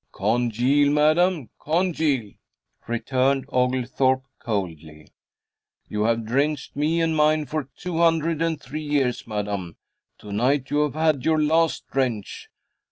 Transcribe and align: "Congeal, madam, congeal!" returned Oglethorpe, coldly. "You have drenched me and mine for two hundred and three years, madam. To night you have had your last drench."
"Congeal, 0.13 0.91
madam, 0.91 1.51
congeal!" 1.59 2.31
returned 2.87 3.45
Oglethorpe, 3.49 4.23
coldly. 4.39 5.09
"You 5.89 6.05
have 6.05 6.25
drenched 6.25 6.75
me 6.75 7.01
and 7.01 7.15
mine 7.15 7.45
for 7.45 7.69
two 7.77 7.99
hundred 7.99 8.41
and 8.41 8.59
three 8.59 8.81
years, 8.81 9.27
madam. 9.27 9.75
To 10.17 10.31
night 10.31 10.71
you 10.71 10.79
have 10.79 10.95
had 10.95 11.23
your 11.23 11.39
last 11.39 11.83
drench." 11.93 12.49